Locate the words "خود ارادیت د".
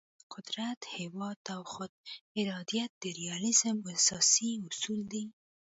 1.73-3.03